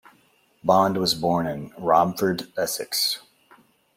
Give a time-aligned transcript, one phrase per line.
[0.63, 3.19] Bond was born in Romford, Essex.